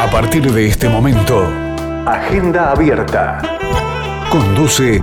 [0.00, 1.46] A partir de este momento,
[2.06, 3.42] Agenda Abierta.
[4.30, 5.02] Conduce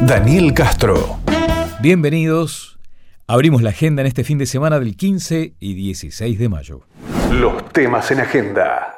[0.00, 1.18] Daniel Castro.
[1.82, 2.78] Bienvenidos.
[3.26, 6.80] Abrimos la agenda en este fin de semana del 15 y 16 de mayo.
[7.32, 8.96] Los temas en agenda.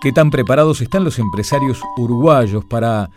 [0.00, 3.10] ¿Qué tan preparados están los empresarios uruguayos para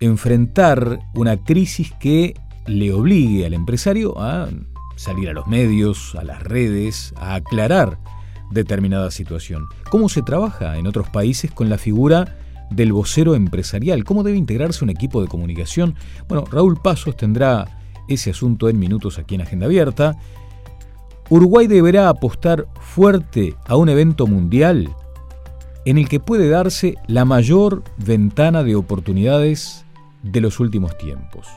[0.00, 2.32] enfrentar una crisis que
[2.66, 4.48] le obligue al empresario a
[4.96, 7.98] salir a los medios, a las redes, a aclarar
[8.50, 9.66] determinada situación.
[9.90, 12.36] ¿Cómo se trabaja en otros países con la figura
[12.70, 14.04] del vocero empresarial?
[14.04, 15.94] ¿Cómo debe integrarse un equipo de comunicación?
[16.28, 17.66] Bueno, Raúl Pasos tendrá
[18.08, 20.16] ese asunto en minutos aquí en Agenda Abierta.
[21.30, 24.94] Uruguay deberá apostar fuerte a un evento mundial
[25.84, 29.84] en el que puede darse la mayor ventana de oportunidades
[30.22, 31.48] de los últimos tiempos.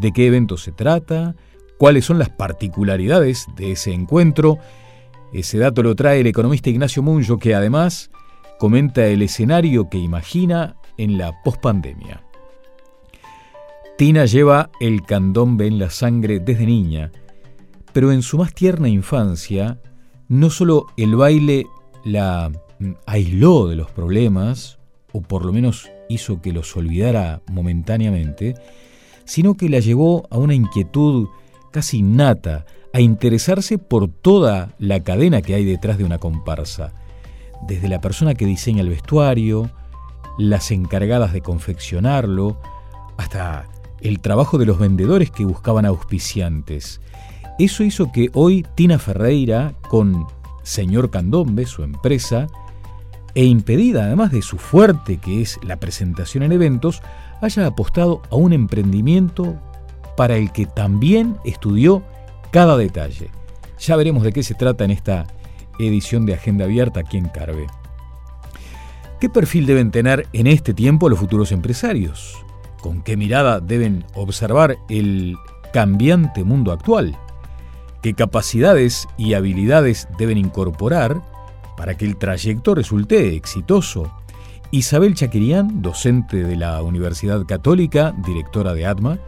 [0.00, 1.36] ¿De qué evento se trata?
[1.76, 4.58] ¿Cuáles son las particularidades de ese encuentro?
[5.30, 8.10] Ese dato lo trae el economista Ignacio Munjo, que además
[8.58, 12.24] comenta el escenario que imagina en la pospandemia.
[13.98, 17.12] Tina lleva el candombe en la sangre desde niña,
[17.92, 19.78] pero en su más tierna infancia,
[20.28, 21.66] no solo el baile
[22.04, 22.50] la
[23.04, 24.78] aisló de los problemas,
[25.12, 28.54] o por lo menos hizo que los olvidara momentáneamente,
[29.30, 31.28] sino que la llevó a una inquietud
[31.70, 36.92] casi innata, a interesarse por toda la cadena que hay detrás de una comparsa,
[37.64, 39.70] desde la persona que diseña el vestuario,
[40.36, 42.60] las encargadas de confeccionarlo,
[43.18, 43.68] hasta
[44.00, 47.00] el trabajo de los vendedores que buscaban auspiciantes.
[47.60, 50.26] Eso hizo que hoy Tina Ferreira, con
[50.64, 52.48] Señor Candombe, su empresa,
[53.36, 57.00] e impedida además de su fuerte que es la presentación en eventos,
[57.40, 59.56] haya apostado a un emprendimiento
[60.16, 62.02] para el que también estudió
[62.50, 63.30] cada detalle.
[63.78, 65.26] Ya veremos de qué se trata en esta
[65.78, 67.66] edición de Agenda Abierta aquí en Carve.
[69.20, 72.38] ¿Qué perfil deben tener en este tiempo los futuros empresarios?
[72.80, 75.36] ¿Con qué mirada deben observar el
[75.72, 77.16] cambiante mundo actual?
[78.02, 81.22] ¿Qué capacidades y habilidades deben incorporar
[81.76, 84.10] para que el trayecto resulte exitoso?
[84.72, 89.18] Isabel Chaquirián, docente de la Universidad Católica, directora de ATMA,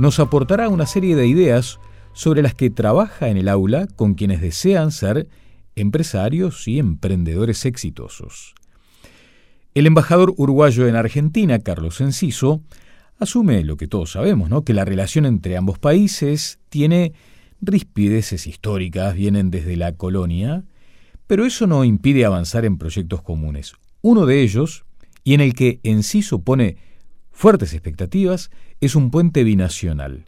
[0.00, 1.78] nos aportará una serie de ideas
[2.12, 5.28] sobre las que trabaja en el aula con quienes desean ser
[5.76, 8.56] empresarios y emprendedores exitosos.
[9.74, 12.60] El embajador uruguayo en Argentina, Carlos Enciso,
[13.20, 14.64] asume lo que todos sabemos, ¿no?
[14.64, 17.12] que la relación entre ambos países tiene
[17.60, 20.64] rispideces históricas, vienen desde la colonia,
[21.28, 23.74] pero eso no impide avanzar en proyectos comunes.
[24.02, 24.84] Uno de ellos,
[25.24, 26.76] y en el que Enciso pone
[27.30, 28.50] fuertes expectativas,
[28.80, 30.24] es un puente binacional,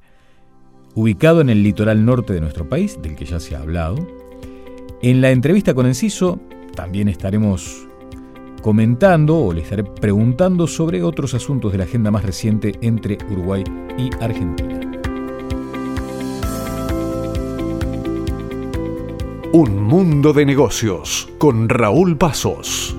[0.95, 4.07] ubicado en el litoral norte de nuestro país, del que ya se ha hablado.
[5.01, 6.39] En la entrevista con Enciso
[6.75, 7.87] también estaremos
[8.61, 13.65] comentando o le estaré preguntando sobre otros asuntos de la agenda más reciente entre Uruguay
[13.97, 14.81] y Argentina.
[19.55, 22.97] Un mundo de negocios con Raúl Pasos.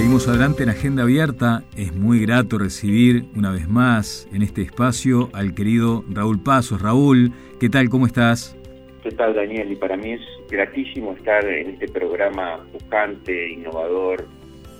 [0.00, 1.62] Seguimos adelante en Agenda Abierta.
[1.76, 6.80] Es muy grato recibir una vez más en este espacio al querido Raúl Pasos.
[6.80, 7.90] Raúl, ¿qué tal?
[7.90, 8.56] ¿Cómo estás?
[9.02, 9.70] ¿Qué tal, Daniel?
[9.70, 14.26] Y para mí es gratísimo estar en este programa buscante, innovador,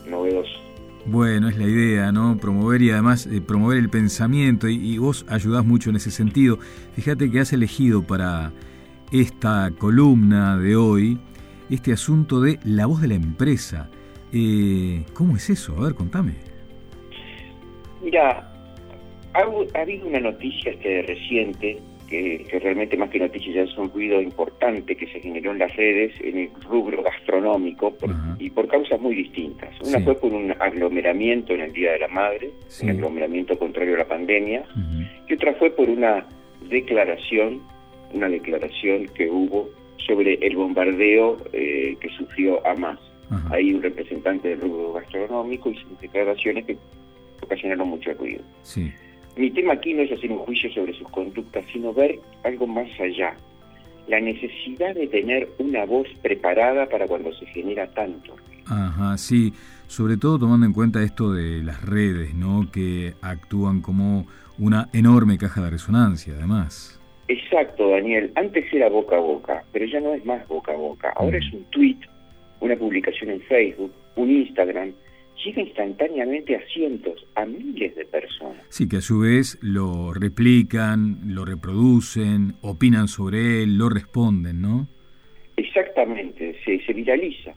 [0.08, 0.58] novedoso.
[1.04, 2.38] Bueno, es la idea, ¿no?
[2.38, 6.58] Promover y además eh, promover el pensamiento y, y vos ayudás mucho en ese sentido.
[6.94, 8.52] Fíjate que has elegido para
[9.12, 11.18] esta columna de hoy
[11.68, 13.90] este asunto de la voz de la empresa.
[14.32, 15.76] Eh, ¿Cómo es eso?
[15.78, 16.34] A ver, contame.
[18.02, 18.50] Mira,
[19.34, 24.20] ha, habido una noticia este reciente, que, realmente más que noticia ya es un ruido
[24.20, 27.96] importante que se generó en las redes en el rubro gastronómico
[28.38, 29.70] y por causas muy distintas.
[29.80, 32.50] Una fue por un aglomeramiento en el Día de la Madre,
[32.82, 34.64] un aglomeramiento contrario a la pandemia,
[35.28, 36.26] y otra fue por una
[36.68, 37.60] declaración,
[38.12, 39.68] una declaración que hubo
[40.06, 42.98] sobre el bombardeo eh, que sufrió Hamas
[43.50, 46.76] hay un representante del rubro gastronómico y sus declaraciones que
[47.42, 48.42] ocasionaron mucho ruido.
[49.36, 52.88] Mi tema aquí no es hacer un juicio sobre sus conductas, sino ver algo más
[53.00, 53.34] allá.
[54.08, 58.34] La necesidad de tener una voz preparada para cuando se genera tanto.
[58.66, 59.52] Ajá, sí.
[59.86, 62.70] Sobre todo tomando en cuenta esto de las redes, ¿no?
[62.72, 64.26] Que actúan como
[64.58, 67.00] una enorme caja de resonancia, además.
[67.28, 68.32] Exacto, Daniel.
[68.34, 71.12] Antes era boca a boca, pero ya no es más boca a boca.
[71.16, 71.42] Ahora mm.
[71.42, 71.98] es un tweet
[72.60, 74.92] una publicación en Facebook, un Instagram,
[75.44, 78.62] llega instantáneamente a cientos, a miles de personas.
[78.68, 84.88] Sí, que a su vez lo replican, lo reproducen, opinan sobre él, lo responden, ¿no?
[85.56, 87.54] Exactamente, se, se viraliza.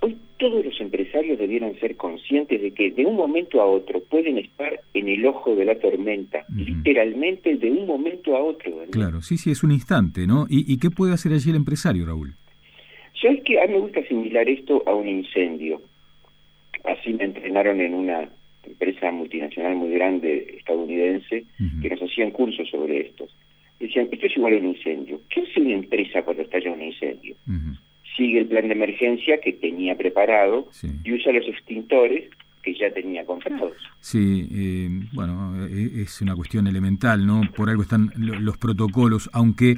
[0.00, 4.36] Hoy todos los empresarios debieran ser conscientes de que de un momento a otro pueden
[4.38, 8.72] estar en el ojo de la tormenta, literalmente de un momento a otro.
[8.90, 10.46] Claro, sí, sí, es un instante, ¿no?
[10.48, 12.34] ¿Y, ¿Y, qué puede hacer allí el empresario, Raúl?
[13.28, 15.80] Es que a mí me gusta asimilar esto a un incendio.
[16.84, 18.28] Así me entrenaron en una
[18.62, 21.44] empresa multinacional muy grande estadounidense
[21.80, 23.26] que nos hacían cursos sobre esto.
[23.78, 25.20] Decían, esto es igual a un incendio.
[25.28, 27.36] ¿Qué hace una empresa cuando estalla un incendio?
[28.16, 30.68] Sigue el plan de emergencia que tenía preparado
[31.04, 32.30] y usa los extintores
[32.62, 33.76] que ya tenía comprados.
[34.00, 37.42] Sí, eh, bueno, e-, es una cuestión elemental, ¿no?
[37.54, 39.76] Por algo están los protocolos, aunque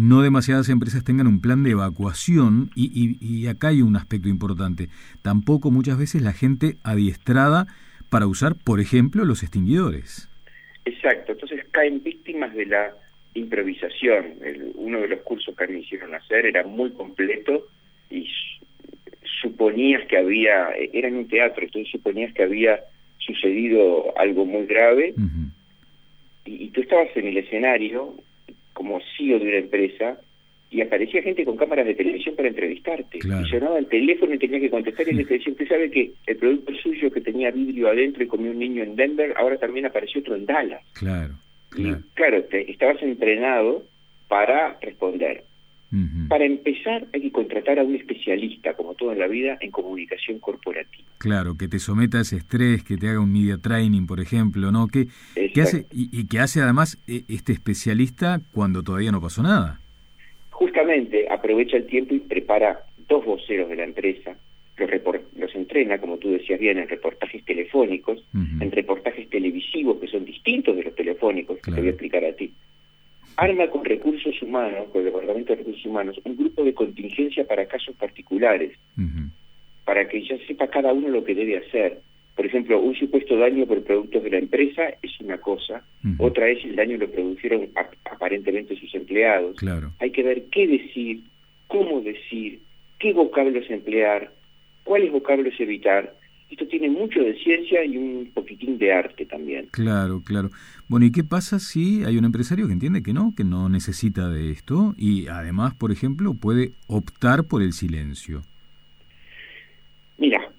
[0.00, 4.88] no demasiadas empresas tengan un plan de evacuación y, y, acá hay un aspecto importante.
[5.20, 7.66] Tampoco muchas veces la gente adiestrada
[8.08, 10.30] para usar, por ejemplo, los extinguidores.
[10.86, 12.94] Exacto, entonces caen víctimas de la
[13.34, 14.36] improvisación.
[14.74, 17.66] uno de los cursos que me hicieron hacer era muy completo
[18.08, 18.26] y
[19.42, 22.80] suponías que había, era en un teatro, entonces suponías que había
[23.18, 25.14] sucedido algo muy grave
[26.46, 28.14] y, y, tú estabas en el escenario
[28.80, 30.18] como CEO de una empresa
[30.70, 33.18] y aparecía gente con cámaras de televisión para entrevistarte.
[33.18, 36.36] Y sonaba el teléfono y tenía que contestar y le decía, usted sabe que el
[36.38, 40.22] producto suyo que tenía vidrio adentro y comió un niño en Denver, ahora también apareció
[40.22, 40.82] otro en Dallas.
[40.94, 41.34] Claro.
[41.68, 41.98] claro.
[41.98, 43.84] Y claro, te, estabas entrenado
[44.28, 45.44] para responder.
[46.28, 50.38] Para empezar, hay que contratar a un especialista, como todo en la vida, en comunicación
[50.38, 51.08] corporativa.
[51.18, 54.70] Claro, que te someta a ese estrés, que te haga un media training, por ejemplo,
[54.70, 54.86] ¿no?
[54.86, 55.08] Que,
[55.60, 59.80] hace, y, que hace además e, este especialista cuando todavía no pasó nada.
[60.50, 64.36] Justamente, aprovecha el tiempo y prepara dos voceros de la empresa,
[64.78, 64.90] los,
[65.36, 70.76] los entrena, como tú decías bien, en reportajes telefónicos, en reportajes televisivos que son distintos
[70.76, 72.52] de los telefónicos, que te voy a explicar a ti
[73.36, 77.66] arma con recursos humanos, con el Departamento de Recursos Humanos, un grupo de contingencia para
[77.66, 78.72] casos particulares,
[79.84, 82.00] para que ya sepa cada uno lo que debe hacer.
[82.36, 85.82] Por ejemplo, un supuesto daño por productos de la empresa es una cosa,
[86.18, 87.68] otra es el daño lo produjeron
[88.04, 89.56] aparentemente sus empleados.
[89.56, 89.92] Claro.
[89.98, 91.20] Hay que ver qué decir,
[91.66, 92.60] cómo decir,
[92.98, 94.30] qué vocablos emplear,
[94.84, 96.14] cuáles vocablos evitar,
[96.50, 99.68] esto tiene mucho de ciencia y un poquitín de arte también.
[99.70, 100.50] Claro, claro.
[100.88, 104.28] Bueno, ¿y qué pasa si hay un empresario que entiende que no, que no necesita
[104.28, 108.42] de esto y además, por ejemplo, puede optar por el silencio?
[110.18, 110.50] Mira,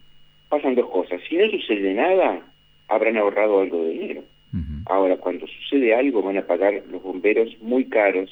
[0.49, 1.19] pasan dos cosas.
[1.27, 2.41] Si no sucede nada,
[2.87, 4.23] habrán ahorrado algo de dinero.
[4.85, 8.29] Ahora, cuando sucede algo, van a pagar los bomberos muy caros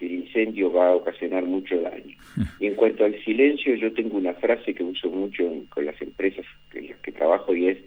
[0.00, 2.16] el incendio va a ocasionar mucho daño.
[2.60, 6.44] Y en cuanto al silencio, yo tengo una frase que uso mucho con las empresas
[6.74, 7.78] en las que trabajo y es,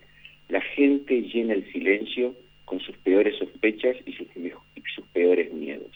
[0.50, 2.34] la gente llena el silencio
[2.66, 4.28] con sus peores sospechas y sus,
[4.96, 5.92] sus peores miedos.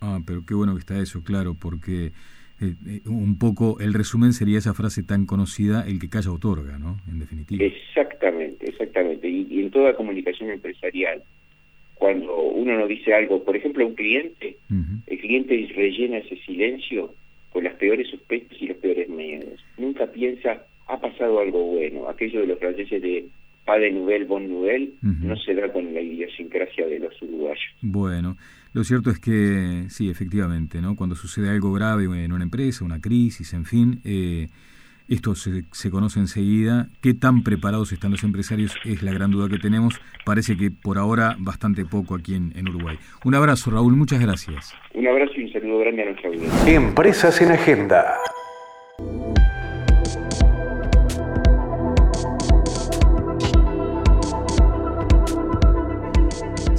[0.00, 2.12] Ah, pero qué bueno que está eso, claro, porque
[2.60, 6.78] eh, eh, un poco el resumen sería esa frase tan conocida, el que calla otorga,
[6.78, 6.98] ¿no?
[7.08, 7.64] En definitiva.
[7.64, 9.28] Exactamente, exactamente.
[9.28, 11.22] y en toda comunicación empresarial,
[12.02, 14.56] cuando uno no dice algo, por ejemplo, a un cliente,
[15.06, 17.14] el cliente rellena ese silencio
[17.52, 19.64] con las peores sospechas y los peores miedos.
[19.78, 22.08] Nunca piensa, ha pasado algo bueno.
[22.08, 23.28] Aquello de los franceses de
[23.64, 27.70] pas de nouvelle, bon nouvelle, no se da con la idiosincrasia de los uruguayos.
[27.82, 28.36] Bueno,
[28.72, 30.96] lo cierto es que sí, efectivamente, ¿no?
[30.96, 34.48] Cuando sucede algo grave en una empresa, una crisis, en fin, eh,
[35.08, 36.88] esto se, se, conoce enseguida.
[37.00, 38.74] ¿Qué tan preparados están los empresarios?
[38.84, 40.00] Es la gran duda que tenemos.
[40.24, 42.98] Parece que por ahora bastante poco aquí en, en Uruguay.
[43.24, 43.96] Un abrazo, Raúl.
[43.96, 44.74] Muchas gracias.
[44.94, 46.74] Un abrazo y un saludo grande a nuestra audiencia.
[46.74, 48.16] Empresas en Agenda.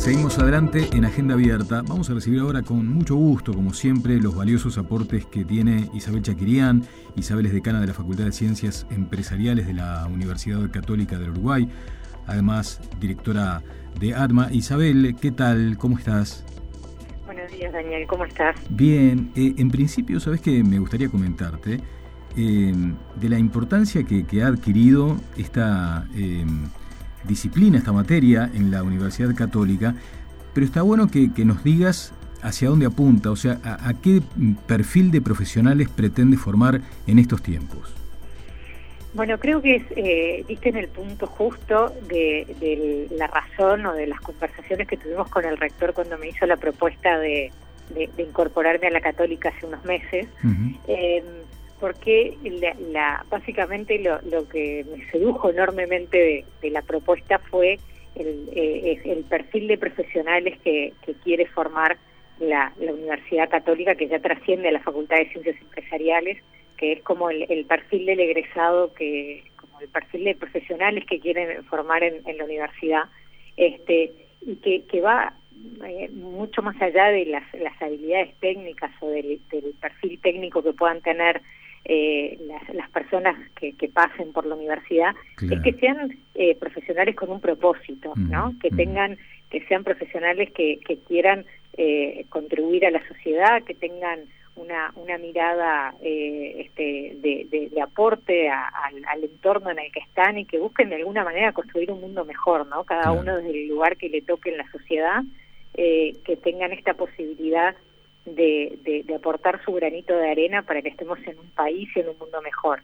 [0.03, 1.81] Seguimos adelante en Agenda Abierta.
[1.81, 6.21] Vamos a recibir ahora con mucho gusto, como siempre, los valiosos aportes que tiene Isabel
[6.21, 6.83] Chaquirián.
[7.15, 11.69] Isabel es decana de la Facultad de Ciencias Empresariales de la Universidad Católica del Uruguay,
[12.27, 13.63] además directora
[13.97, 14.51] de ADMA.
[14.51, 15.77] Isabel, ¿qué tal?
[15.77, 16.43] ¿Cómo estás?
[17.25, 18.05] Buenos días, Daniel.
[18.05, 18.57] ¿Cómo estás?
[18.71, 19.31] Bien.
[19.37, 21.79] Eh, en principio, sabes que me gustaría comentarte
[22.35, 22.73] eh,
[23.15, 26.05] de la importancia que, ha adquirido esta...
[26.13, 26.45] Eh,
[27.27, 29.95] disciplina, esta materia en la Universidad Católica,
[30.53, 34.21] pero está bueno que, nos digas hacia dónde apunta, o sea, a, qué
[34.67, 37.93] perfil de profesionales pretende formar en estos tiempos.
[39.13, 44.07] Bueno, creo que es, eh, viste en el punto justo de, la razón o de
[44.07, 47.51] las conversaciones que tuvimos con el rector cuando me hizo la propuesta de,
[48.17, 50.27] incorporarme a la católica hace unos meses
[51.83, 52.37] porque
[52.93, 57.77] la, básicamente lo, que me sedujo enormemente de, la propuesta fue
[58.15, 60.93] el, eh, perfil de profesionales que,
[61.25, 61.97] quiere formar
[62.39, 66.41] la, Universidad Católica, que ya trasciende a la Facultad de Ciencias Empresariales,
[66.77, 71.65] que es como el, perfil del egresado, que como el perfil de profesionales que quieren
[71.65, 73.03] formar en, la universidad,
[73.57, 75.33] este y que, va
[75.85, 79.41] eh, mucho más allá de las habilidades técnicas o del,
[79.81, 81.41] perfil técnico que puedan tener
[81.85, 82.39] eh,
[82.73, 88.13] las, personas que, pasen por la universidad es que sean eh, profesionales con un propósito,
[88.15, 88.53] ¿no?
[88.61, 89.17] Que tengan,
[89.49, 94.21] que sean profesionales que, quieran eh, contribuir a la sociedad, que tengan
[94.55, 100.89] una, una mirada este, de, aporte al, entorno en el que están y que busquen
[100.89, 102.85] de alguna manera construir un mundo mejor, ¿no?
[102.85, 105.21] Cada uno desde el lugar que le toque en la sociedad,
[105.73, 107.75] que tengan esta posibilidad
[108.25, 112.09] de, de, aportar su granito de arena para que estemos en un país y en
[112.09, 112.81] un mundo mejor.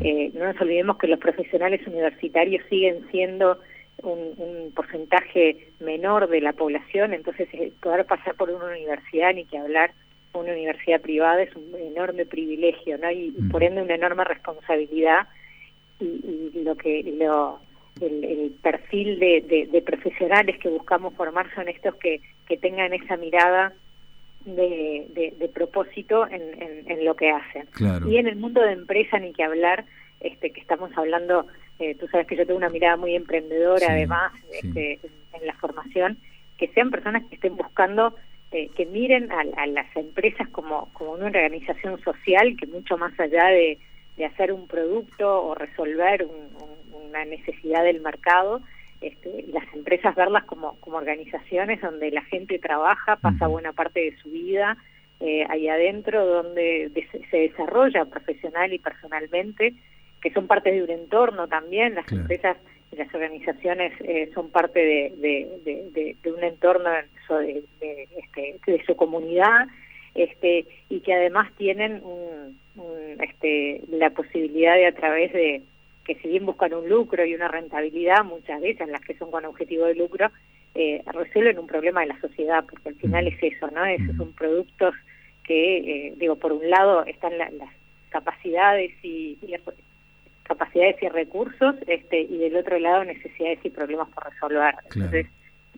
[0.00, 3.58] Eh, no nos olvidemos que los profesionales universitarios siguen siendo
[4.02, 9.58] un, porcentaje menor de la población, entonces eh, poder pasar por una universidad, ni que
[9.58, 9.92] hablar,
[10.32, 13.10] una universidad privada es un enorme privilegio, ¿no?
[13.10, 15.26] Y, por ende una enorme responsabilidad
[16.00, 17.58] y, lo que lo
[18.00, 23.74] el, perfil de, de, profesionales que buscamos formar son estos que, que tengan esa mirada
[24.44, 26.42] de, de, propósito en,
[26.86, 27.68] en, lo que hacen.
[28.08, 29.84] Y en el mundo de empresa ni que hablar,
[30.20, 31.46] este que estamos hablando,
[31.78, 35.00] eh, tú sabes que yo tengo una mirada muy emprendedora además este,
[35.32, 36.18] en, la formación,
[36.58, 38.14] que sean personas que estén buscando
[38.52, 43.46] eh, que miren a, las empresas como, como una organización social que mucho más allá
[43.46, 43.78] de,
[44.16, 46.26] de hacer un producto o resolver
[46.92, 48.60] una necesidad del mercado,
[49.00, 54.16] este, las empresas verlas como, como organizaciones donde la gente trabaja, pasa buena parte de
[54.18, 54.76] su vida
[55.20, 56.90] eh, ahí adentro, donde
[57.30, 59.74] se desarrolla profesional y personalmente,
[60.22, 62.56] que son parte de un entorno también, las empresas
[62.90, 65.12] y las organizaciones eh, son parte de,
[66.22, 67.62] de, un entorno de,
[68.16, 69.68] este, de su comunidad
[70.14, 72.58] este, y que además tienen un,
[73.20, 75.62] este, la posibilidad de a través de
[76.04, 79.44] que si bien buscan un lucro y una rentabilidad, muchas veces las que son con
[79.44, 80.30] objetivo de lucro,
[80.74, 83.84] eh, resuelven un problema de la sociedad, porque al final es eso, ¿no?
[83.84, 84.94] Esos son productos
[85.44, 87.50] que, eh, digo, por un lado están las
[88.08, 89.38] capacidades y,
[90.44, 94.74] capacidades y recursos, este, y del otro lado necesidades y problemas por resolver.
[94.94, 95.26] Entonces,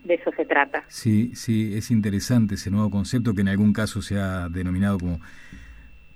[0.03, 0.83] de eso se trata.
[0.87, 5.19] Sí, sí, es interesante ese nuevo concepto que en algún caso se ha denominado como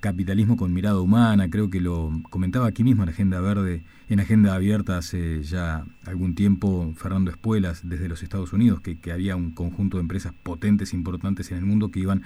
[0.07, 4.55] capitalismo con mirada humana, creo que lo comentaba aquí mismo en Agenda Verde, en Agenda
[4.55, 9.97] Abierta hace ya algún tiempo Fernando Espuelas desde los Estados Unidos, que, había un conjunto
[9.97, 12.21] de empresas potentes, importantes en el mundo que iban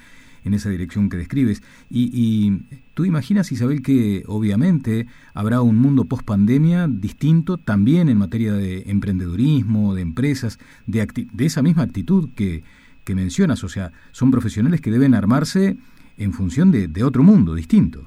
[0.46, 1.64] en esa dirección que describes.
[1.90, 2.60] Y,
[2.94, 8.84] tú imaginas, Isabel, que obviamente habrá un mundo post pandemia distinto también en materia de
[8.92, 12.64] emprendedurismo, de empresas, de, de esa misma actitud que,
[13.04, 13.64] que mencionas.
[13.64, 15.78] O sea, son profesionales que deben armarse
[16.18, 18.06] en función de, de otro mundo distinto.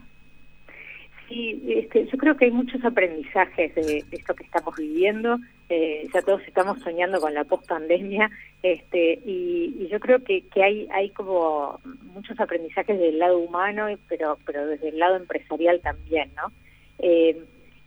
[1.28, 5.38] Sí, este, yo creo que hay muchos aprendizajes de, esto que estamos viviendo.
[5.70, 8.30] Eh, ya todos estamos soñando con la post-pandemia
[8.62, 11.80] este, y, yo creo que, que hay, hay como
[12.14, 16.52] muchos aprendizajes del lado humano, pero, pero desde el lado empresarial también, ¿no?
[16.98, 17.42] Eh,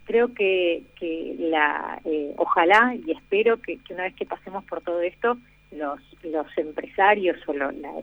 [0.06, 5.02] creo que, que la, eh, ojalá y espero que, una vez que pasemos por todo
[5.02, 5.38] esto,
[5.72, 7.54] los, los empresarios o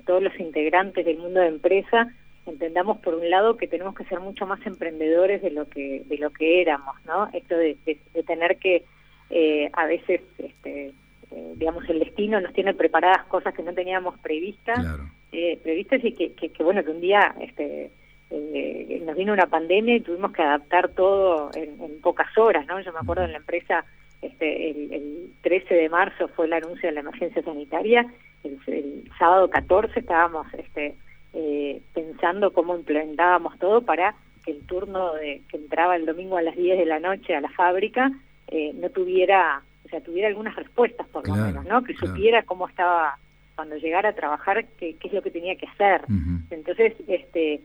[0.04, 2.12] todos los integrantes del mundo de empresa
[2.46, 6.18] entendamos por un lado que tenemos que ser mucho más emprendedores de lo que de
[6.18, 7.76] lo que éramos no esto de,
[8.26, 8.84] tener que
[9.30, 10.92] eh, a veces este,
[11.30, 14.84] eh, digamos el destino nos tiene preparadas cosas que no teníamos previstas
[15.32, 17.90] eh, previstas y que, que, bueno que un día este
[18.30, 22.92] nos vino una pandemia y tuvimos que adaptar todo en, en pocas horas no yo
[22.92, 23.84] me acuerdo en la empresa
[24.26, 28.06] este, el, 13 de marzo fue el anuncio de la emergencia sanitaria,
[28.42, 30.94] el, sábado 14 estábamos este,
[31.32, 34.14] eh, pensando cómo implementábamos todo para
[34.44, 37.40] que el turno de, que entraba el domingo a las 10 de la noche a
[37.40, 38.10] la fábrica
[38.48, 41.82] eh, no tuviera, o sea, tuviera algunas respuestas por lo menos, ¿no?
[41.82, 43.18] Que supiera cómo estaba
[43.54, 46.02] cuando llegara a trabajar, qué, qué es lo que tenía que hacer.
[46.50, 47.60] Entonces, este,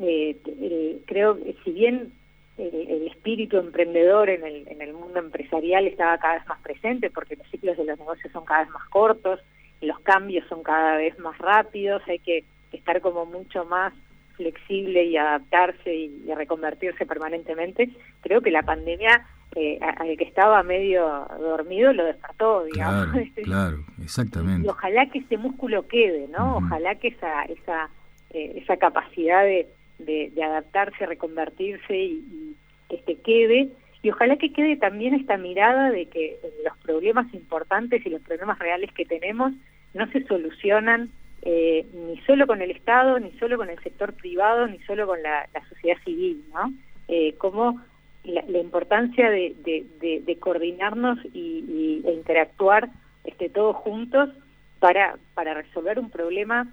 [0.00, 2.12] eh, creo que si bien
[2.58, 7.36] el, espíritu emprendedor en el, en el mundo empresarial estaba cada vez más presente porque
[7.36, 9.40] los ciclos de los negocios son cada vez más cortos,
[9.80, 13.92] los cambios son cada vez más rápidos, hay que estar como mucho más
[14.36, 17.90] flexible y adaptarse y, reconvertirse permanentemente.
[18.22, 23.08] Creo que la pandemia eh, al que estaba medio dormido lo despertó, digamos.
[23.10, 24.66] Claro, claro exactamente.
[24.66, 26.56] Y, ojalá que ese músculo quede, ¿no?
[26.56, 27.90] Ojalá que esa esa
[28.30, 29.68] eh, esa capacidad de,
[30.04, 32.56] de, adaptarse, reconvertirse y,
[32.88, 33.68] que este, quede.
[34.02, 38.58] Y ojalá que quede también esta mirada de que los problemas importantes y los problemas
[38.58, 39.52] reales que tenemos
[39.94, 41.10] no se solucionan
[41.42, 45.22] eh, ni solo con el Estado, ni solo con el sector privado, ni solo con
[45.22, 46.72] la, sociedad civil, ¿no?
[47.08, 47.80] Eh, como
[48.24, 52.90] la, importancia de, de, coordinarnos y, e interactuar
[53.24, 54.30] este, todos juntos
[54.78, 56.72] para, para resolver un problema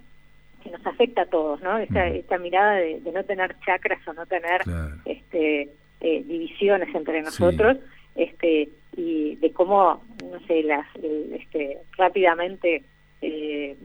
[0.64, 1.78] que nos afecta a todos, ¿no?
[1.78, 4.62] Esta, esta mirada de, no tener chakras o no tener
[5.06, 5.70] este,
[6.02, 7.78] eh, divisiones entre nosotros,
[8.16, 12.84] este, y de cómo, no sé, las, este, rápidamente
[13.22, 13.76] eh,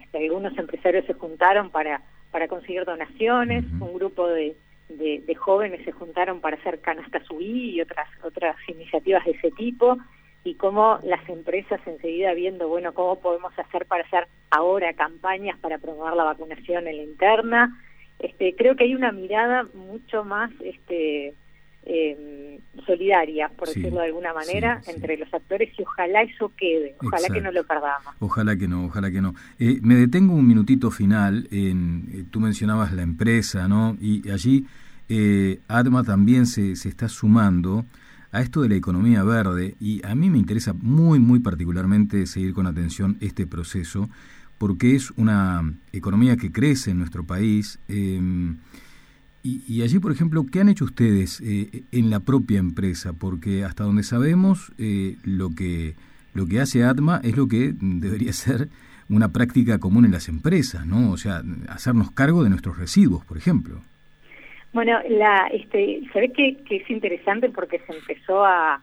[0.00, 4.54] este, algunos empresarios se juntaron para, para conseguir donaciones, un grupo de,
[4.88, 9.96] de, jóvenes se juntaron para hacer canastas UI y otras, otras iniciativas de ese tipo,
[10.44, 15.78] y cómo las empresas enseguida viendo, bueno, cómo podemos hacer para hacer ahora campañas para
[15.78, 17.78] promover la vacunación en la interna.
[18.18, 21.34] Este, creo que hay una mirada mucho más este,
[21.84, 27.28] eh, solidaria, por decirlo de alguna manera, entre los actores y ojalá eso quede, ojalá
[27.28, 28.14] que no lo perdamos.
[28.20, 29.34] Ojalá que no, ojalá que no.
[29.58, 33.96] Eh, me detengo un minutito final, en, eh, tú mencionabas la empresa, ¿no?
[34.00, 34.66] Y allí
[35.08, 37.84] eh, ADMA también se, se está sumando
[38.32, 42.54] a esto de la economía verde y a mí me interesa muy, muy particularmente seguir
[42.54, 44.08] con atención este proceso
[44.58, 47.78] porque es una economía que crece en nuestro país.
[47.88, 48.54] Eh,
[49.42, 53.12] y, allí, por ejemplo, ¿qué han hecho ustedes eh, en la propia empresa?
[53.12, 55.96] Porque hasta donde sabemos, eh, lo, que,
[56.32, 58.68] lo que hace ATMA es lo que debería ser
[59.08, 61.10] una práctica común en las empresas, ¿no?
[61.10, 63.82] O sea, hacernos cargo de nuestros residuos, por ejemplo.
[64.72, 68.80] Bueno, la, este, ve que, es interesante porque se empezó a,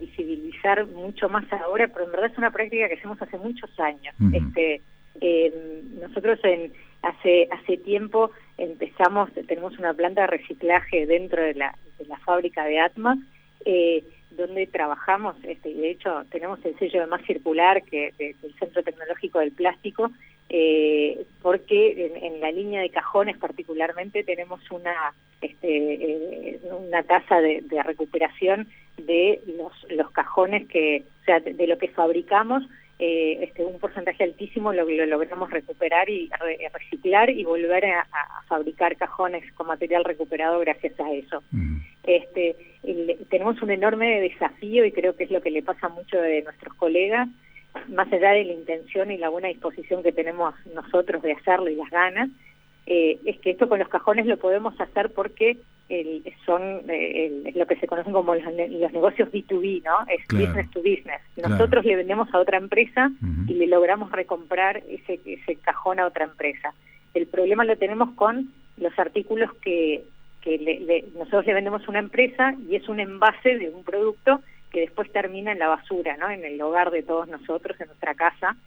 [0.00, 4.14] visibilizar mucho más ahora, pero en verdad es una práctica que hacemos hace muchos años.
[4.32, 4.80] este,
[5.20, 11.74] eh, nosotros en, hace, hace tiempo empezamos, tenemos una planta de reciclaje dentro de la,
[11.98, 13.18] de la fábrica de Atma,
[13.64, 18.82] eh, donde trabajamos, este, de hecho tenemos el sello de más circular que del Centro
[18.82, 20.10] Tecnológico del Plástico,
[20.48, 27.62] eh, porque en, la línea de cajones particularmente tenemos una este, eh, una tasa de,
[27.84, 32.62] recuperación de los, los cajones que, o sea, de lo que fabricamos
[32.98, 36.30] eh, este, un porcentaje altísimo lo, lo logramos recuperar y
[36.72, 38.06] reciclar y volver a,
[38.48, 41.42] fabricar cajones con material recuperado gracias a eso.
[42.04, 42.56] este,
[43.28, 46.42] tenemos un enorme desafío y creo que es lo que le pasa a muchos de
[46.42, 47.28] nuestros colegas,
[47.88, 51.76] más allá de la intención y la buena disposición que tenemos nosotros de hacerlo y
[51.76, 52.30] las ganas,
[52.86, 55.58] eh, es que esto con los cajones lo podemos hacer porque
[55.88, 58.44] el, son eh, lo que se conocen como los,
[58.92, 60.06] negocios B2B, ¿no?
[60.08, 61.20] Es business to business.
[61.36, 63.10] Nosotros le vendemos a otra empresa
[63.46, 66.74] y le logramos recomprar ese, ese cajón a otra empresa.
[67.14, 70.04] El problema lo tenemos con los artículos que,
[70.42, 74.40] que nosotros le vendemos a una empresa y es un envase de un producto
[74.76, 76.28] que después termina en la basura, ¿no?
[76.28, 78.58] En el hogar de todos nosotros, en nuestra casa.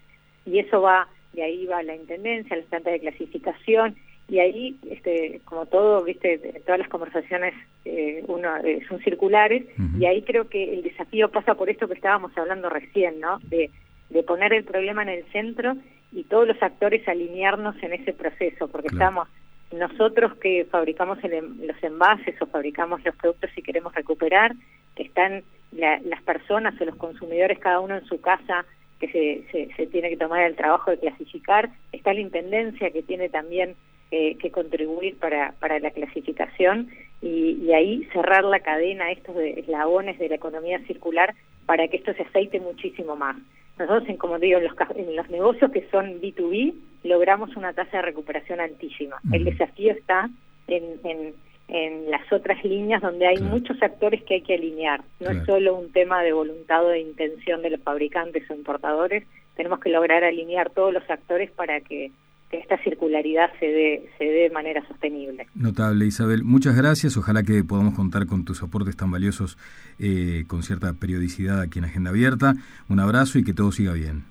[0.43, 3.95] Y eso va, de ahí va la intendencia, la planta de clasificación.
[4.27, 7.53] Y ahí este como todo viste todas las conversaciones
[7.85, 9.65] eh, uno eh, son circulares.
[9.99, 13.69] Y ahí creo que el desafío pasa por esto que estábamos hablando recién no de,
[14.09, 15.77] de poner el problema en el centro
[16.11, 18.67] y todos los actores alinearnos en ese proceso.
[18.67, 19.27] Porque estamos
[19.71, 24.55] nosotros que fabricamos los envases o fabricamos los productos y queremos recuperar
[25.01, 28.65] están las personas o los consumidores cada uno en su casa
[28.99, 33.03] que se, se, se tiene que tomar el trabajo de clasificar está la intendencia que
[33.03, 33.75] tiene también
[34.09, 36.89] que contribuir para, para la clasificación
[37.21, 41.35] y, ahí cerrar la cadena, estos eslabones de la economía circular
[41.65, 43.37] para que esto se aceite muchísimo más.
[43.77, 47.97] Nosotros, en, como digo, en los, en los negocios que son B2B, logramos una tasa
[47.97, 49.17] de recuperación altísima.
[49.31, 50.29] El desafío está
[50.67, 51.33] en, en,
[51.69, 55.01] en, las otras líneas donde hay muchos actores que hay que alinear.
[55.19, 59.25] No es solo un tema de voluntad o de intención de los fabricantes o importadores,
[59.55, 62.11] tenemos que lograr alinear todos los actores para que
[62.49, 65.47] que esta circularidad se dé, se dé de manera sostenible.
[65.53, 66.43] Notable, Isabel.
[66.43, 67.15] Muchas gracias.
[67.15, 69.57] Ojalá que podamos contar con tus aportes tan valiosos
[69.99, 72.55] eh, con cierta periodicidad aquí en Agenda Abierta.
[72.89, 74.23] Un abrazo y que todo siga bien.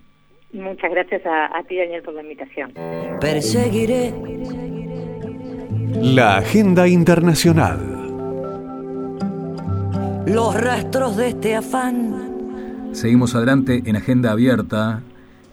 [0.53, 2.73] Muchas gracias a, a ti, Daniel, por la invitación.
[3.21, 4.13] Perseguiré
[6.03, 7.79] la Agenda Internacional.
[10.27, 12.91] Los rastros de este afán.
[12.93, 15.03] Seguimos adelante en Agenda Abierta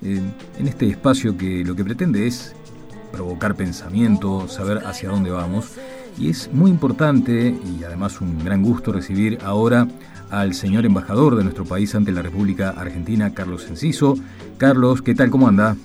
[0.01, 0.34] en
[0.67, 2.55] este espacio que lo que pretende es
[3.12, 5.77] provocar pensamiento, saber hacia dónde vamos.
[6.17, 9.88] Y es muy importante y además un gran gusto recibir ahora
[10.29, 14.15] al señor embajador de nuestro país ante la República Argentina, Carlos Enciso.
[14.58, 15.29] Carlos, ¿qué tal?
[15.29, 15.75] ¿Cómo anda?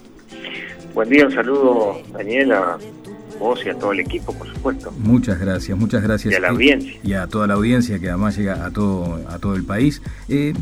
[0.94, 2.76] Buen día, un saludo, Daniela,
[3.40, 4.92] vos y a todo el equipo, por supuesto.
[4.98, 6.32] Muchas gracias, muchas gracias.
[6.32, 6.92] Y a la audiencia.
[7.02, 10.00] Y a toda la audiencia que además llega a todo, a todo el país.
[10.28, 10.52] Eh,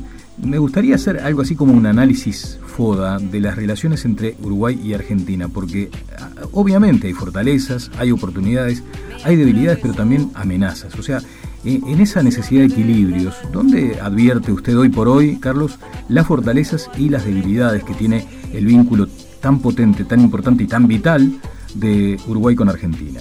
[0.43, 4.95] me gustaría hacer algo así como un análisis FODA de las relaciones entre Uruguay y
[4.95, 8.85] Argentina, porque ah, obviamente hay fortalezas, hay oportunidades,
[9.25, 10.97] hay debilidades, pero también amenazas.
[10.97, 11.19] O sea,
[11.65, 16.89] eh, en esa necesidad de equilibrios, ¿dónde advierte usted hoy por hoy, Carlos, las fortalezas
[16.97, 19.09] y las debilidades que tiene el vínculo
[19.41, 21.33] tan potente, tan importante y tan vital
[21.75, 23.21] de Uruguay con Argentina?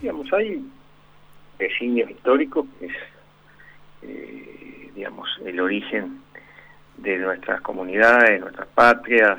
[0.00, 0.64] Digamos, hay
[1.58, 2.92] vecinos históricos, que es,
[4.02, 6.20] eh, digamos, el origen
[6.96, 9.38] de nuestras comunidades, de nuestras patrias,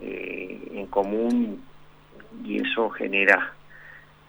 [0.00, 1.62] eh, en común,
[2.44, 3.52] y eso genera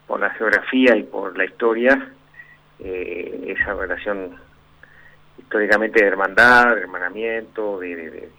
[0.06, 2.12] por la geografía y por la historia,
[2.80, 4.36] eh, esa relación
[5.36, 8.30] históricamente de hermandad, de hermanamiento, de, de,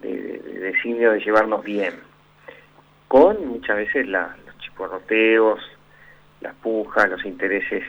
[0.00, 1.94] de, de, llevarnos bien,
[3.08, 5.60] con muchas veces la, los chiporroteos,
[6.42, 7.82] las pujas, los intereses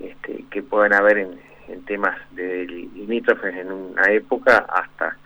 [0.00, 1.48] este, que puedan haber en,
[1.84, 5.18] temas de limítrofes en una época hasta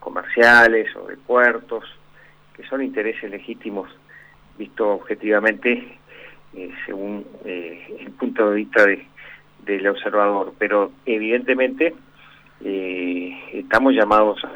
[0.00, 1.84] comerciales o de puertos,
[2.52, 3.88] que son intereses legítimos
[4.58, 5.98] visto objetivamente
[6.54, 9.06] eh, según eh, el punto de vista de,
[9.64, 10.52] del observador.
[10.58, 11.94] Pero evidentemente
[12.62, 14.52] eh, estamos llamados a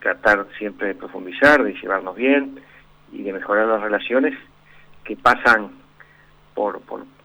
[0.00, 2.60] tratar siempre de profundizar, de llevarnos bien
[3.12, 4.34] y de mejorar las relaciones
[5.04, 5.70] que pasan
[6.54, 6.80] por,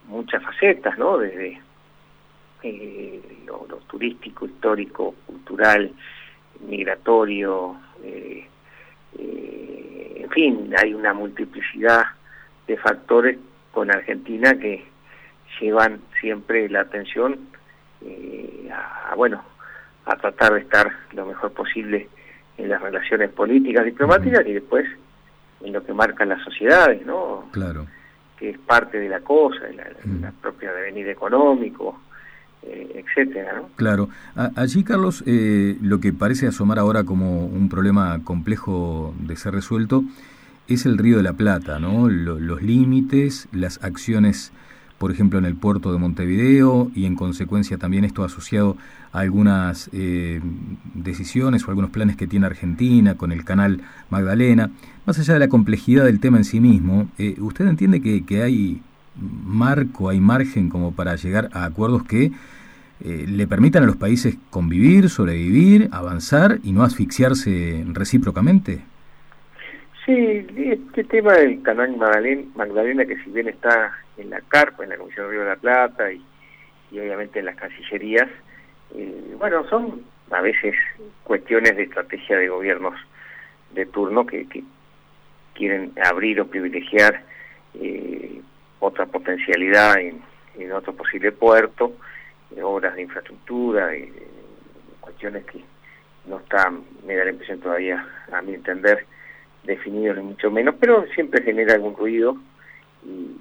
[0.07, 1.17] muchas facetas, ¿no?
[1.17, 1.59] Desde
[3.45, 5.91] lo, lo, turístico, histórico, cultural,
[6.67, 7.77] migratorio,
[10.27, 12.03] en fin, hay una multiplicidad
[12.67, 13.37] de factores
[13.71, 14.83] con Argentina que
[15.59, 17.39] llevan siempre la atención
[18.01, 19.43] eh, a, bueno
[20.05, 22.09] a tratar de estar lo mejor posible
[22.57, 24.85] en las relaciones políticas diplomáticas y después
[25.61, 27.87] en lo que marcan las sociedades no claro
[28.37, 29.61] que es parte de la cosa
[30.21, 31.99] la, propia devenir económico
[32.63, 33.69] eh, etcétera ¿no?
[33.75, 34.09] claro
[34.55, 40.03] allí Carlos eh, lo que parece asomar ahora como un problema complejo de ser resuelto
[40.67, 42.09] es el Río de la Plata, ¿no?
[42.09, 44.51] los límites, las acciones,
[44.97, 48.77] por ejemplo, en el puerto de Montevideo y en consecuencia también esto asociado
[49.11, 50.41] a algunas eh,
[50.93, 54.71] decisiones o algunos planes que tiene Argentina con el canal Magdalena.
[55.05, 58.41] Más allá de la complejidad del tema en sí mismo, eh, ¿usted entiende que, que,
[58.41, 58.81] hay
[59.15, 62.31] marco, hay margen como para llegar a acuerdos que
[62.99, 68.81] eh, le permitan a los países convivir, sobrevivir, avanzar y no asfixiarse recíprocamente?
[70.05, 71.95] Sí, este tema del canal
[72.55, 75.55] Magdalena, que si bien está en la CARPA, en la Comisión de Río de la
[75.55, 76.23] Plata y,
[76.91, 78.29] obviamente en las cancillerías,
[78.95, 80.75] eh, bueno, son a veces
[81.23, 82.95] cuestiones de estrategia de gobiernos
[83.73, 84.47] de turno que,
[85.53, 87.23] quieren abrir o privilegiar
[87.73, 88.41] eh,
[88.79, 90.21] otra potencialidad en,
[90.71, 91.93] otro posible puerto,
[92.61, 93.91] obras de infraestructura,
[95.01, 95.63] cuestiones que
[96.27, 99.05] no están, me da la impresión todavía, a mi entender,
[99.63, 102.37] definido ni mucho menos, pero siempre genera algún ruido
[103.03, 103.35] y,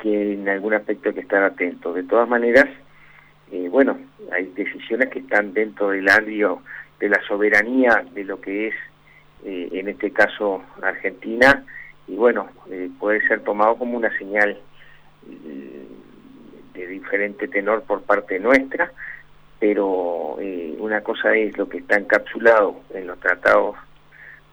[0.00, 1.92] que en algún aspecto hay que estar atento.
[1.92, 2.66] De todas maneras,
[3.50, 3.98] eh, bueno,
[4.32, 6.62] hay decisiones que están dentro del ámbito
[7.00, 8.74] de la soberanía de lo que es,
[9.44, 11.64] eh, en este caso, Argentina,
[12.06, 14.58] y bueno, eh, puede ser tomado como una señal
[16.74, 18.92] de diferente tenor por parte nuestra,
[19.58, 20.38] pero
[20.78, 23.76] una cosa es lo que está encapsulado en los tratados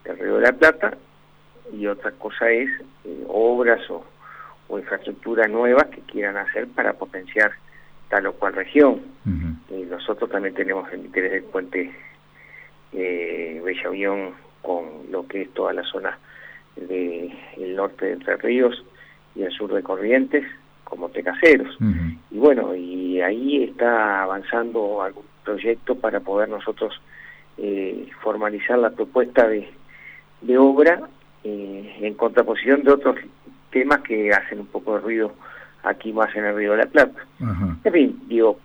[0.04, 0.98] del Río de la Plata
[1.72, 2.70] y otra cosa es
[3.28, 4.04] obras o,
[4.68, 7.52] o, infraestructuras nuevas que quieran hacer para potenciar
[8.10, 9.02] tal o cual región.
[9.70, 11.92] y nosotros también tenemos el interés del puente
[12.94, 16.18] eh, Bella Unión con lo que es toda la zona
[16.76, 18.84] del norte de Entre Ríos
[19.36, 20.44] y el sur de Corrientes
[20.84, 21.76] como Tecaseros.
[22.32, 27.02] Y bueno, y ahí está avanzando algún proyecto para poder nosotros
[27.58, 29.68] eh, formalizar la propuesta de
[30.46, 31.02] de obra
[31.44, 33.16] eh, en contraposición de otros
[33.76, 35.34] temas que hacen un poco de ruido
[35.84, 37.26] aquí más en el Río de la Plata.
[37.84, 38.58] En fin, digo,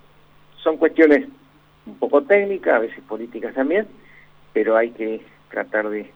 [0.62, 1.26] son cuestiones
[1.84, 3.88] un poco técnicas, a veces políticas también,
[4.52, 5.20] pero hay que
[5.50, 6.12] tratar de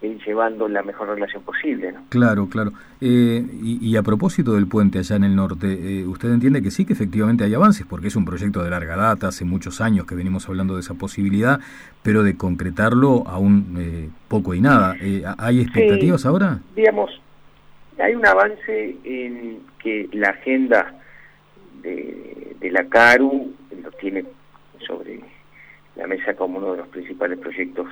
[0.00, 1.92] ir llevando la mejor relación posible.
[1.92, 2.04] ¿no?
[2.08, 2.72] Claro, claro.
[3.02, 6.86] Eh, y, a propósito del puente allá en el norte, eh, ¿usted entiende que sí,
[6.86, 7.84] que efectivamente hay avances?
[7.86, 10.94] Porque es un proyecto de larga data, hace muchos años que venimos hablando de esa
[10.94, 11.60] posibilidad,
[12.02, 14.96] pero de concretarlo aún eh, poco y nada.
[15.36, 16.60] ¿Hay expectativas ahora?
[16.74, 17.10] Digamos,
[17.98, 20.94] hay un avance en que la agenda
[21.82, 24.24] de, de la CARU lo tiene
[24.86, 25.20] sobre
[25.96, 27.88] la mesa como uno de los principales proyectos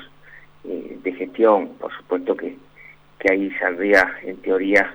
[0.64, 2.56] eh, de gestión, por supuesto que,
[3.18, 4.94] que ahí saldría en teoría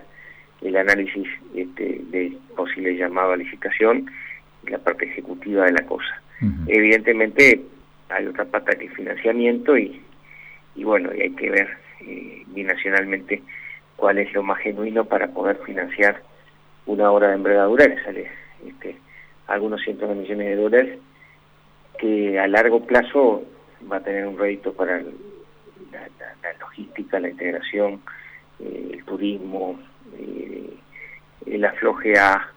[0.61, 4.09] el análisis este, de posible llamado a licitación
[4.65, 6.21] y la parte ejecutiva de la cosa.
[6.67, 7.61] Evidentemente
[8.09, 10.01] hay otra pata que es financiamiento y,
[10.75, 13.41] y bueno, y hay que ver eh, binacionalmente
[13.95, 16.21] cuál es lo más genuino para poder financiar
[16.86, 18.31] una obra de envergadura que sale
[18.65, 18.97] este,
[19.47, 20.99] algunos cientos de millones de dólares
[21.97, 23.43] que a largo plazo
[23.91, 28.01] va a tener un rédito para la, logística, la integración,
[28.60, 29.79] eh, el turismo,
[30.17, 30.73] eh,
[31.45, 32.49] el afloje a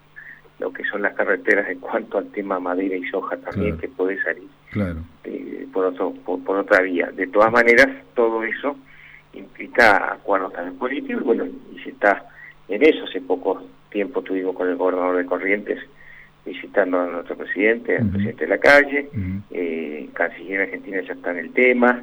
[0.58, 4.20] lo que son las carreteras en cuanto al tema madera y soja también que puede
[4.22, 5.00] salir claro.
[5.24, 7.10] Eh, por, otro, por, otra vía.
[7.12, 8.76] De todas maneras, todo eso
[9.32, 12.24] implica acuerdos también políticos y bueno, y se está
[12.68, 13.04] en eso.
[13.04, 15.78] Hace poco tiempo tuvimos con el gobernador de Corrientes
[16.44, 19.08] visitando a nuestro presidente, al presidente de la calle,
[19.50, 22.02] eh, canciller argentina ya está en el tema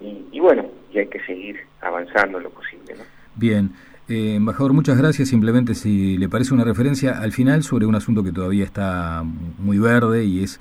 [0.00, 2.94] y, y bueno, y hay que seguir avanzando lo posible.
[2.96, 3.04] ¿no?
[3.34, 3.70] Bien.
[4.08, 5.28] Eh, embajador, muchas gracias.
[5.28, 9.22] Simplemente si le parece una referencia al final sobre un asunto que todavía está
[9.58, 10.60] muy verde y es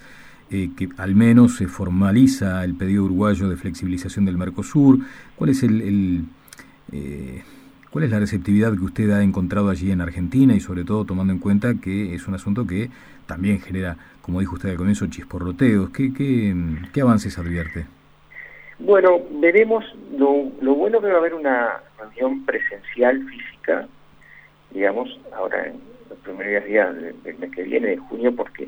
[0.52, 4.98] eh, que al menos se formaliza el pedido uruguayo de flexibilización del Mercosur.
[5.36, 6.26] ¿Cuál es el,
[6.92, 7.44] eh,
[7.92, 11.34] cuál es la receptividad que usted ha encontrado allí en Argentina y sobre todo tomando
[11.34, 12.90] en cuenta que es un asunto que
[13.28, 15.92] también genera, como dijo usted al comienzo, chisporroteos?
[15.92, 17.86] ¿Qué, qué, avances advierte?
[18.80, 19.86] Bueno, veremos,
[20.18, 23.88] lo, lo bueno que va a haber una reunión presencial física,
[24.72, 28.68] digamos, ahora en los primeros días del mes que viene, de junio, porque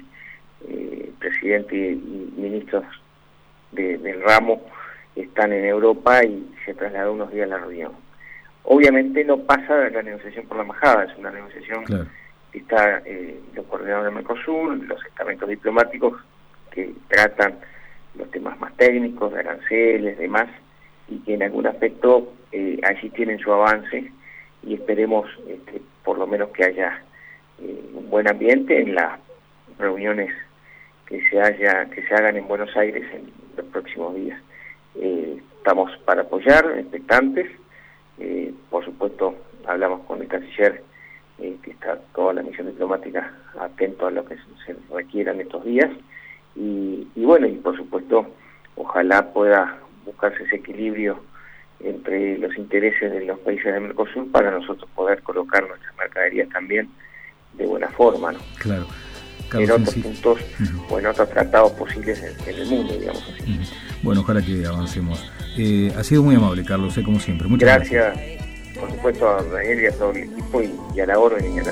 [0.67, 2.84] eh, presidente y, ministros
[3.71, 4.62] del ramo
[5.15, 7.93] están en Europa y se trasladó unos días a la reunión.
[8.63, 11.84] Obviamente no pasa la negociación por la majada, es una negociación
[12.52, 16.21] que está eh, los coordinadores del Mercosur, los estamentos diplomáticos
[16.71, 17.56] que tratan
[18.15, 20.47] los temas más técnicos, de aranceles, demás,
[21.08, 24.12] y que en algún aspecto eh, allí tienen su avance
[24.63, 27.02] y esperemos este, por lo menos que haya
[27.62, 29.19] eh, un buen ambiente en las
[29.80, 30.34] reuniones
[31.12, 34.41] que se haya que se hagan en Buenos Aires en los próximos días.
[34.95, 37.47] Eh, estamos para apoyar, expectantes,
[38.69, 39.36] por supuesto
[39.67, 40.84] hablamos con el canciller
[41.38, 45.89] que está toda la misión diplomática atento a lo que se requiera en estos días
[46.56, 48.28] y, bueno, y por supuesto,
[48.76, 51.24] ojalá pueda buscarse ese equilibrio
[51.80, 56.89] entre los intereses de los países del Mercosur para nosotros poder colocar nuestras mercaderías también
[57.54, 58.39] de buena forma, ¿no?
[58.60, 58.86] Claro.
[59.54, 60.40] En otros puntos
[60.90, 63.60] o en otros tratados posibles en, el mundo, digamos así.
[64.02, 65.24] Bueno, ojalá que avancemos.
[65.58, 67.48] Eh, ha sido muy amable, Carlos, eh, como siempre.
[67.48, 68.16] Muchas gracias.
[68.16, 68.48] Gracias,
[68.80, 71.64] por supuesto, a Daniel y a todo el equipo y, a la orden y a
[71.64, 71.72] la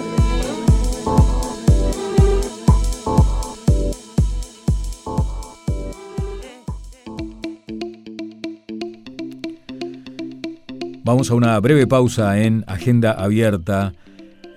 [11.04, 13.94] Vamos a una breve pausa en Agenda Abierta.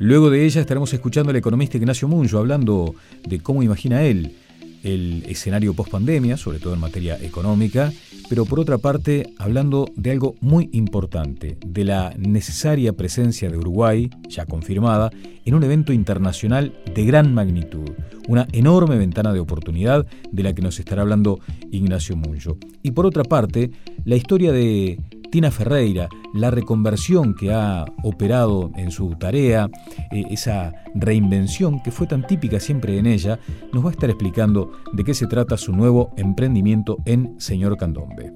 [0.02, 4.34] Luego de ella estaremos escuchando al economista Ignacio Muncho hablando de cómo imagina él
[4.82, 7.92] el escenario post pandemia, sobre todo en materia económica,
[8.28, 14.10] pero por otra parte hablando de algo muy importante, de la necesaria presencia de Uruguay,
[14.28, 15.12] ya confirmada,
[15.44, 17.88] en un evento internacional de gran magnitud,
[18.26, 21.38] una enorme ventana de oportunidad de la que nos estará hablando
[21.70, 22.56] Ignacio Muncho.
[22.82, 23.70] Y por otra parte,
[24.04, 24.98] la historia de
[25.32, 29.70] Tina Ferreira, la reconversión que ha operado en su tarea,
[30.10, 33.38] eh, esa reinvención que fue tan típica siempre en ella,
[33.72, 38.30] nos va a estar explicando de qué se trata su nuevo emprendimiento en Señor Candombe.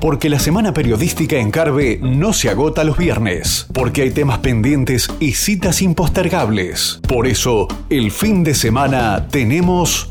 [0.00, 5.10] Porque la semana periodística en Carve no se agota los viernes, porque hay temas pendientes
[5.20, 7.00] y citas impostergables.
[7.06, 10.10] Por eso, el fin de semana tenemos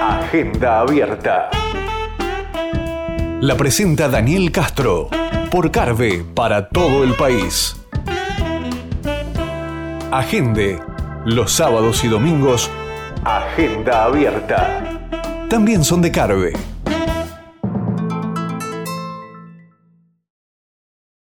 [0.00, 1.50] Agenda Abierta.
[3.42, 5.08] La presenta Daniel Castro
[5.50, 7.74] por Carve para todo el país.
[10.12, 10.78] Agende,
[11.24, 12.70] los sábados y domingos,
[13.24, 14.84] Agenda Abierta.
[15.50, 16.52] También son de Carve.